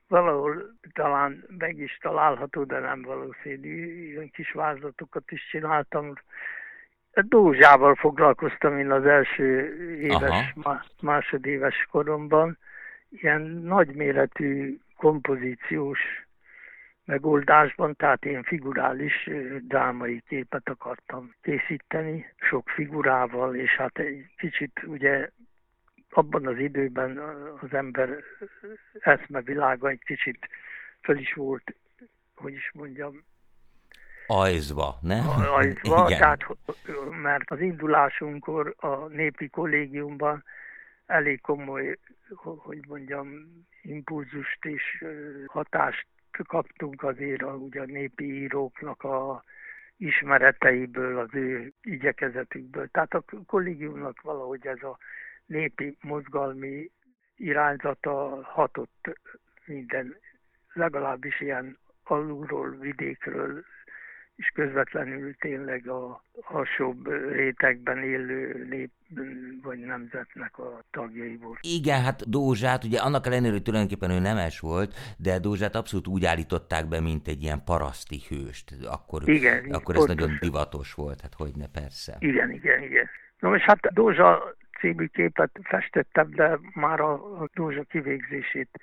valahol 0.09 0.77
talán 0.93 1.45
meg 1.59 1.79
is 1.79 1.99
található, 2.01 2.65
de 2.65 2.79
nem 2.79 3.03
valószínű. 3.03 4.07
Ilyen 4.11 4.31
kis 4.31 4.53
vázlatokat 4.53 5.31
is 5.31 5.49
csináltam. 5.51 6.13
Dózsával 7.13 7.95
foglalkoztam 7.95 8.79
én 8.79 8.91
az 8.91 9.07
első 9.07 9.75
éves, 10.01 10.53
Aha. 10.63 10.85
másodéves 11.01 11.87
koromban. 11.91 12.59
Ilyen 13.09 13.41
nagyméretű 13.43 14.79
kompozíciós 14.97 16.01
megoldásban, 17.05 17.97
tehát 17.97 18.25
én 18.25 18.43
figurális 18.43 19.31
drámai 19.61 20.23
képet 20.29 20.69
akartam 20.69 21.35
készíteni, 21.43 22.35
sok 22.37 22.69
figurával, 22.69 23.55
és 23.55 23.77
hát 23.77 23.99
egy 23.99 24.27
kicsit 24.37 24.83
ugye 24.87 25.31
abban 26.11 26.47
az 26.47 26.59
időben 26.59 27.19
az 27.61 27.75
ember 27.75 28.09
eszmevilága 29.01 29.89
egy 29.89 30.03
kicsit 30.05 30.49
föl 31.03 31.19
is 31.19 31.33
volt, 31.33 31.75
hogy 32.35 32.53
is 32.53 32.71
mondjam, 32.75 33.25
Ajzva, 34.27 34.99
nem? 35.01 35.29
Ajzva, 35.29 36.05
Igen. 36.07 36.19
tehát 36.19 36.47
mert 37.23 37.51
az 37.51 37.61
indulásunkkor 37.61 38.75
a 38.77 39.07
népi 39.07 39.49
kollégiumban 39.49 40.45
elég 41.07 41.41
komoly, 41.41 41.99
hogy 42.57 42.87
mondjam, 42.89 43.29
impulzust 43.83 44.65
és 44.65 45.05
hatást 45.47 46.07
kaptunk 46.43 47.03
azért 47.03 47.43
a, 47.43 47.55
ugye 47.55 47.81
a 47.81 47.85
népi 47.85 48.25
íróknak 48.25 49.03
a 49.03 49.45
ismereteiből, 49.97 51.19
az 51.19 51.29
ő 51.33 51.73
igyekezetükből. 51.83 52.89
Tehát 52.89 53.15
a 53.15 53.25
kollégiumnak 53.47 54.21
valahogy 54.21 54.67
ez 54.67 54.83
a 54.83 54.99
népi 55.47 55.97
mozgalmi 56.01 56.91
irányzata 57.37 58.43
hatott 58.43 59.19
minden, 59.65 60.17
legalábbis 60.73 61.41
ilyen 61.41 61.79
alulról, 62.05 62.71
vidékről 62.71 63.65
és 64.37 64.51
közvetlenül 64.55 65.35
tényleg 65.37 65.89
a 65.89 66.23
alsóbb 66.43 67.09
rétegben 67.33 68.03
élő 68.03 68.67
nép 68.71 68.91
vagy 69.63 69.79
nemzetnek 69.79 70.59
a 70.59 70.83
tagjaiból. 70.91 71.59
Igen, 71.61 72.03
hát 72.03 72.31
Dózsát, 72.31 72.85
ugye 72.85 72.99
annak 72.99 73.27
ellenére, 73.27 73.53
hogy 73.53 73.63
tulajdonképpen 73.63 74.11
ő 74.11 74.19
nemes 74.19 74.61
volt, 74.61 74.95
de 75.19 75.39
Dózsát 75.39 75.75
abszolút 75.75 76.07
úgy 76.07 76.25
állították 76.25 76.87
be, 76.87 77.01
mint 77.01 77.29
egy 77.29 77.43
ilyen 77.43 77.65
paraszti 77.65 78.21
hőst. 78.29 78.71
Akkor, 78.87 79.29
igen, 79.29 79.71
akkor 79.71 79.97
ez 79.97 80.05
nagyon 80.05 80.39
divatos 80.41 80.95
volt, 80.95 81.21
hát 81.21 81.35
hogy 81.35 81.53
ne 81.57 81.69
persze. 81.69 82.17
Igen, 82.19 82.51
igen, 82.51 82.83
igen. 82.83 83.09
Na 83.39 83.49
most 83.49 83.65
hát 83.65 83.93
Dózsa 83.93 84.55
című 84.81 85.07
képet 85.07 85.51
festettem, 85.63 86.31
de 86.31 86.59
már 86.75 87.01
a, 87.01 87.13
a 87.13 87.49
Dózsa 87.55 87.83
kivégzését 87.83 88.81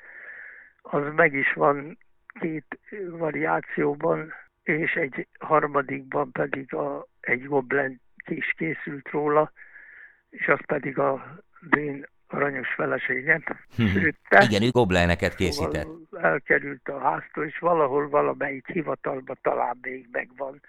az 0.82 1.04
meg 1.16 1.34
is 1.34 1.54
van 1.54 1.98
két 2.40 2.80
variációban, 3.10 4.34
és 4.64 4.94
egy 4.94 5.28
harmadikban 5.40 6.32
pedig 6.32 6.74
a, 6.74 7.08
egy 7.20 7.46
goblen 7.46 8.02
is 8.26 8.54
készült 8.58 9.10
róla, 9.10 9.52
és 10.30 10.48
az 10.48 10.60
pedig 10.66 10.98
a 10.98 11.42
Dén 11.62 12.06
aranyos 12.28 12.74
feleséget 12.74 13.56
szőtte. 13.76 14.38
Mhm. 14.38 14.44
Igen, 14.44 14.64
ő 14.64 14.70
gobleneket 14.70 15.36
készített. 15.36 15.84
Szóval 15.84 16.32
elkerült 16.32 16.90
a 16.90 17.00
háztól, 17.00 17.46
és 17.46 17.60
valahol 17.60 18.10
valamelyik 18.10 18.68
hivatalba 18.68 19.36
talán 19.42 19.78
még 19.82 20.08
megvan. 20.12 20.62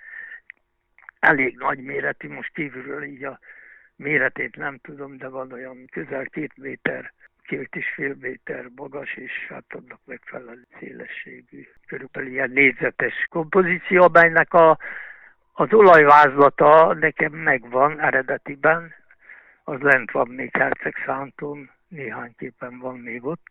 Elég 1.18 1.56
nagy 1.58 1.78
méretű, 1.78 2.28
most 2.28 2.52
kívülről 2.52 3.02
így 3.02 3.24
a 3.24 3.38
méretét 3.96 4.56
nem 4.56 4.78
tudom, 4.78 5.16
de 5.16 5.28
van 5.28 5.52
olyan 5.52 5.86
közel 5.90 6.24
két 6.24 6.52
méter 6.56 7.12
két 7.56 7.76
és 7.76 7.86
fél 7.94 8.16
méter 8.20 8.70
magas, 8.76 9.14
és 9.14 9.32
hát 9.48 9.64
annak 9.68 10.00
megfelelő 10.04 10.66
szélességű, 10.78 11.68
körülbelül 11.86 12.30
ilyen 12.30 12.50
négyzetes 12.50 13.26
kompozíció, 13.30 14.02
amelynek 14.02 14.54
a, 14.54 14.78
az 15.52 15.72
olajvázlata 15.72 16.94
nekem 16.94 17.32
megvan 17.32 18.00
eredetiben, 18.00 18.94
az 19.64 19.80
lent 19.80 20.10
van 20.10 20.28
még 20.28 20.56
Herceg 20.56 20.94
Szánton, 21.06 21.70
néhány 21.88 22.34
képen 22.38 22.78
van 22.78 22.98
még 22.98 23.24
ott, 23.24 23.46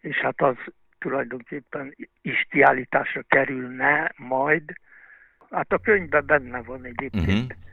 és 0.00 0.16
hát 0.16 0.40
az 0.40 0.56
tulajdonképpen 0.98 1.94
is 2.22 2.46
kiállításra 2.50 3.22
kerülne 3.28 4.12
majd. 4.16 4.72
Hát 5.50 5.72
a 5.72 5.78
könyvben 5.78 6.26
benne 6.26 6.62
van 6.62 6.84
egyébként. 6.84 7.52
Uh-huh. 7.52 7.71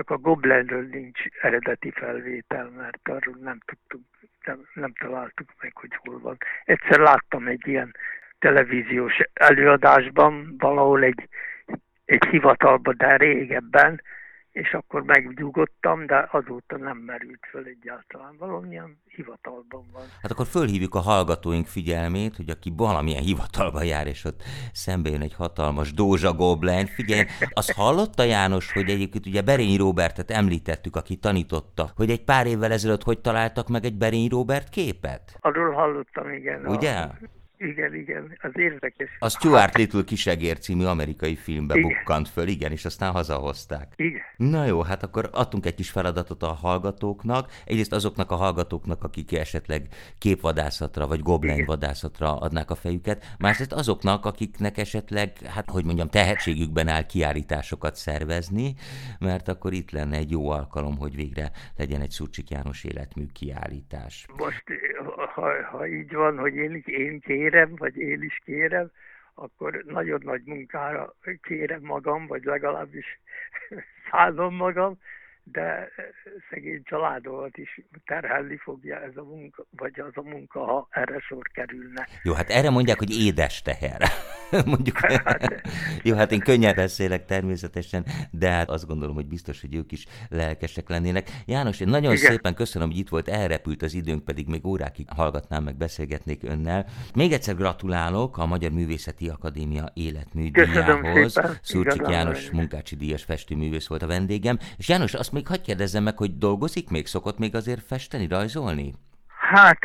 Csak 0.00 0.10
a 0.10 0.18
Goblenről 0.18 0.86
nincs 0.90 1.20
eredeti 1.40 1.90
felvétel, 1.90 2.70
mert 2.76 3.08
arról 3.08 3.36
nem 3.40 3.58
tudtunk 3.64 4.04
nem, 4.44 4.68
nem 4.74 4.92
találtuk 4.92 5.48
meg, 5.60 5.76
hogy 5.76 5.90
hol 5.96 6.18
van. 6.20 6.36
Egyszer 6.64 6.98
láttam 6.98 7.46
egy 7.46 7.66
ilyen 7.66 7.94
televíziós 8.38 9.20
előadásban, 9.32 10.54
valahol 10.58 11.02
egy, 11.02 11.28
egy 12.04 12.24
hivatalban, 12.24 12.94
de 12.96 13.16
régebben, 13.16 14.02
és 14.52 14.72
akkor 14.72 15.02
megnyugodtam, 15.02 16.06
de 16.06 16.28
azóta 16.30 16.76
nem 16.76 16.96
merült 16.96 17.46
föl 17.50 17.64
egyáltalán. 17.64 18.36
Valamilyen 18.38 18.98
hivatalban 19.06 19.84
van. 19.92 20.02
Hát 20.22 20.30
akkor 20.30 20.46
fölhívjuk 20.46 20.94
a 20.94 20.98
hallgatóink 20.98 21.66
figyelmét, 21.66 22.36
hogy 22.36 22.50
aki 22.50 22.72
valamilyen 22.76 23.22
hivatalban 23.22 23.84
jár, 23.84 24.06
és 24.06 24.24
ott 24.24 24.42
szembe 24.72 25.10
jön 25.10 25.20
egy 25.20 25.34
hatalmas 25.34 25.92
Dózsa 25.92 26.32
Goblen, 26.32 26.86
figyelj, 26.86 27.24
azt 27.52 27.72
hallotta 27.72 28.22
János, 28.22 28.72
hogy 28.72 28.90
egyébként 28.90 29.26
ugye 29.26 29.42
Berény 29.42 29.76
Robertet 29.76 30.30
említettük, 30.30 30.96
aki 30.96 31.16
tanította, 31.16 31.90
hogy 31.96 32.10
egy 32.10 32.24
pár 32.24 32.46
évvel 32.46 32.72
ezelőtt 32.72 33.02
hogy 33.02 33.20
találtak 33.20 33.68
meg 33.68 33.84
egy 33.84 33.96
Berény 33.96 34.28
Robert 34.28 34.68
képet? 34.68 35.36
Arról 35.40 35.72
hallottam, 35.72 36.32
igen. 36.32 36.66
Ugye? 36.66 36.92
A 36.92 37.39
igen, 37.60 37.94
igen, 37.94 38.36
az 38.40 38.50
érdekes. 38.54 39.08
A 39.18 39.28
Stuart 39.28 39.76
Little 39.76 40.02
Kisegér 40.04 40.58
című 40.58 40.84
amerikai 40.84 41.36
filmbe 41.36 41.76
igen. 41.76 41.88
bukkant 41.88 42.28
föl, 42.28 42.48
igen, 42.48 42.72
és 42.72 42.84
aztán 42.84 43.12
hazahozták. 43.12 43.92
Igen. 43.96 44.20
Na 44.36 44.64
jó, 44.64 44.82
hát 44.82 45.02
akkor 45.02 45.28
adtunk 45.32 45.66
egy 45.66 45.74
kis 45.74 45.90
feladatot 45.90 46.42
a 46.42 46.52
hallgatóknak. 46.52 47.50
Egyrészt 47.66 47.92
azoknak 47.92 48.30
a 48.30 48.34
hallgatóknak, 48.34 49.04
akik 49.04 49.32
esetleg 49.32 49.82
képvadászatra 50.18 51.06
vagy 51.06 51.20
goblenvadászatra 51.20 52.36
adnák 52.36 52.70
a 52.70 52.74
fejüket. 52.74 53.34
Másrészt 53.38 53.72
azoknak, 53.72 54.24
akiknek 54.24 54.78
esetleg, 54.78 55.32
hát 55.54 55.70
hogy 55.70 55.84
mondjam, 55.84 56.08
tehetségükben 56.08 56.88
áll 56.88 57.06
kiállításokat 57.06 57.94
szervezni, 57.94 58.74
mert 59.18 59.48
akkor 59.48 59.72
itt 59.72 59.90
lenne 59.90 60.16
egy 60.16 60.30
jó 60.30 60.50
alkalom, 60.50 60.98
hogy 60.98 61.16
végre 61.16 61.50
legyen 61.76 62.00
egy 62.00 62.10
Szurcsik 62.10 62.50
János 62.50 62.84
életmű 62.84 63.24
kiállítás. 63.32 64.26
Most, 64.36 64.64
ha, 65.34 65.50
ha 65.70 65.86
így 65.86 66.14
van, 66.14 66.38
hogy 66.38 66.54
én, 66.54 66.82
én 66.84 67.20
kérem, 67.20 67.48
kérem, 67.50 67.74
vagy 67.76 67.96
én 67.96 68.22
is 68.22 68.40
kérem, 68.44 68.90
akkor 69.34 69.82
nagyon 69.86 70.20
nagy 70.24 70.42
munkára 70.44 71.14
kérem 71.42 71.82
magam, 71.82 72.26
vagy 72.26 72.44
legalábbis 72.44 73.20
szállom 74.10 74.54
magam, 74.54 74.98
de 75.42 75.88
szegény 76.50 76.82
családomat 76.84 77.56
is 77.56 77.80
terhelni 78.04 78.56
fogja 78.56 79.00
ez 79.00 79.16
a 79.16 79.22
munka, 79.22 79.66
vagy 79.70 80.00
az 80.00 80.12
a 80.14 80.22
munka, 80.22 80.64
ha 80.64 80.88
erre 80.90 81.18
sor 81.18 81.48
kerülne. 81.52 82.08
Jó, 82.22 82.32
hát 82.32 82.50
erre 82.50 82.70
mondják, 82.70 82.98
hogy 82.98 83.20
édes 83.20 83.62
teher. 83.62 84.02
Mondjuk. 84.66 84.98
Hát, 84.98 85.62
Jó, 86.02 86.16
hát 86.16 86.32
én 86.32 86.40
könnyen 86.40 86.74
beszélek 86.74 87.24
természetesen, 87.24 88.06
de 88.30 88.50
hát 88.50 88.70
azt 88.70 88.86
gondolom, 88.86 89.14
hogy 89.14 89.26
biztos, 89.26 89.60
hogy 89.60 89.74
ők 89.74 89.92
is 89.92 90.06
lelkesek 90.28 90.88
lennének. 90.88 91.30
János, 91.46 91.80
én 91.80 91.88
nagyon 91.88 92.12
Igen. 92.12 92.30
szépen 92.30 92.54
köszönöm, 92.54 92.88
hogy 92.88 92.98
itt 92.98 93.08
volt, 93.08 93.28
elrepült 93.28 93.82
az 93.82 93.94
időnk, 93.94 94.24
pedig 94.24 94.48
még 94.48 94.66
órákig 94.66 95.06
hallgatnám, 95.16 95.62
meg 95.62 95.76
beszélgetnék 95.76 96.42
önnel. 96.42 96.86
Még 97.14 97.32
egyszer 97.32 97.54
gratulálok 97.54 98.38
a 98.38 98.46
Magyar 98.46 98.70
Művészeti 98.70 99.28
Akadémia 99.28 99.90
életműdíjához. 99.94 101.40
Szurcsik 101.62 102.08
János 102.08 102.50
munkácsi 102.50 102.96
díjas 102.96 103.24
festőművész 103.24 103.86
volt 103.86 104.02
a 104.02 104.06
vendégem. 104.06 104.58
És 104.76 104.88
János, 104.88 105.14
azt 105.14 105.29
még 105.32 105.46
hagyd 105.46 105.62
kérdezzem 105.62 106.02
meg, 106.02 106.16
hogy 106.16 106.38
dolgozik 106.38 106.90
még? 106.90 107.06
Szokott 107.06 107.38
még 107.38 107.54
azért 107.54 107.82
festeni, 107.86 108.26
rajzolni? 108.28 108.92
Hát 109.50 109.78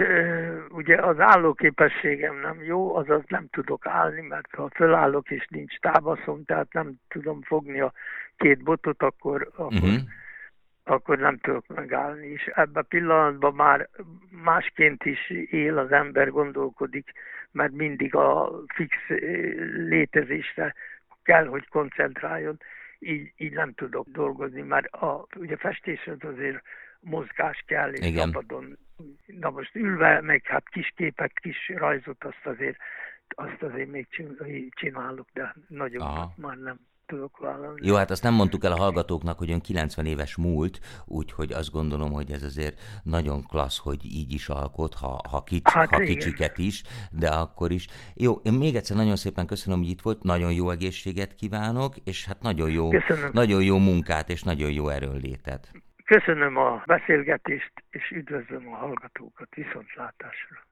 ugye 0.70 0.96
az 0.96 1.20
állóképességem 1.20 2.36
nem 2.36 2.64
jó, 2.64 2.96
azaz 2.96 3.22
nem 3.28 3.48
tudok 3.52 3.86
állni, 3.86 4.22
mert 4.22 4.56
ha 4.56 4.70
fölállok 4.74 5.32
és 5.32 5.48
nincs 5.50 5.78
tábaszom, 5.80 6.46
tehát 6.46 6.74
nem 6.74 6.94
tudom 7.08 7.42
fogni 7.42 7.80
a 7.80 7.94
két 8.38 8.64
botot, 8.64 9.04
akkor, 9.04 9.50
akkor, 9.56 9.74
uh-huh. 9.74 10.00
akkor 10.84 11.18
nem 11.18 11.38
tudok 11.38 11.68
megállni. 11.68 12.28
És 12.28 12.46
ebben 12.46 12.84
a 12.84 12.88
pillanatban 12.90 13.54
már 13.54 13.90
másként 14.44 15.06
is 15.06 15.30
él 15.50 15.78
az 15.78 15.92
ember, 15.92 16.30
gondolkodik, 16.30 17.12
mert 17.52 17.72
mindig 17.72 18.16
a 18.16 18.52
fix 18.74 18.96
létezésre 19.88 20.74
kell, 21.24 21.46
hogy 21.46 21.68
koncentráljon 21.68 22.58
így, 23.06 23.34
így 23.38 23.54
nem 23.54 23.74
tudok 23.74 24.08
dolgozni, 24.08 24.62
mert 24.62 24.88
a, 24.88 25.28
ugye 25.36 25.58
festéshez 25.58 26.18
azért 26.22 26.62
mozgás 27.00 27.64
kell, 27.68 27.92
és 27.92 28.06
Igen. 28.06 28.32
szabadon. 28.32 28.78
Na 29.26 29.50
most 29.50 29.76
ülve, 29.76 30.22
meg 30.22 30.46
hát 30.46 30.70
kis 30.70 30.94
képet, 30.96 31.40
kis 31.40 31.72
rajzot, 31.76 32.24
azt 32.24 32.46
azért, 32.46 32.78
azt 33.28 33.64
azért 33.64 33.90
még 33.90 34.08
csinálok, 34.70 35.28
de 35.34 35.56
nagyon 35.68 36.02
Aha. 36.02 36.34
már 36.38 36.58
nem 36.58 36.80
tudok 37.06 37.38
vállalni. 37.38 37.88
Jó, 37.88 37.96
hát 37.96 38.12
azt 38.12 38.24
nem 38.24 38.34
mondtuk 38.34 38.64
el 38.64 38.72
a 38.72 38.78
hallgatóknak, 38.78 39.38
hogy 39.38 39.52
ön 39.52 39.62
90 39.62 40.06
éves 40.06 40.36
múlt, 40.36 40.80
úgyhogy 41.06 41.52
azt 41.52 41.72
gondolom, 41.72 42.12
hogy 42.12 42.32
ez 42.32 42.44
azért 42.44 42.80
nagyon 43.04 43.44
klassz, 43.44 43.80
hogy 43.80 44.06
így 44.06 44.34
is 44.34 44.50
alkot, 44.50 44.94
ha, 44.94 45.20
ha, 45.30 45.44
kicsi, 45.44 45.62
hát 45.64 45.90
ha 45.90 46.00
kicsiket 46.00 46.58
is, 46.58 46.84
de 47.12 47.30
akkor 47.30 47.72
is. 47.72 47.88
Jó, 48.14 48.34
én 48.44 48.54
még 48.54 48.76
egyszer 48.76 48.98
nagyon 48.98 49.16
szépen 49.16 49.46
köszönöm, 49.46 49.80
hogy 49.80 49.90
itt 49.90 50.02
volt, 50.02 50.24
nagyon 50.24 50.54
jó 50.54 50.70
egészséget 50.70 51.36
kívánok, 51.36 51.96
és 52.04 52.26
hát 52.26 52.42
nagyon 52.42 52.72
jó, 52.72 52.90
nagyon 53.32 53.64
jó 53.64 53.78
munkát, 53.78 54.30
és 54.30 54.44
nagyon 54.44 54.72
jó 54.72 54.90
erőnlétet. 54.90 55.72
Köszönöm 56.06 56.58
a 56.58 56.84
beszélgetést, 56.86 57.72
és 57.90 58.10
üdvözlöm 58.10 58.74
a 58.74 58.76
hallgatókat 58.76 59.48
viszontlátásra. 59.56 60.68